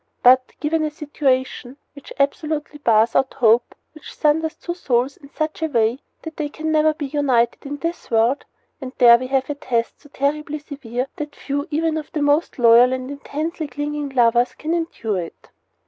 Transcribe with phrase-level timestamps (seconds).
[0.23, 5.61] But, given a situation which absolutely bars out hope, which sunders two souls in such
[5.61, 8.43] a way that they can never be united in this world,
[8.81, 12.57] and there we have a test so terribly severe that few even of the most
[12.57, 15.49] loyal and intensely clinging lovers can endure it.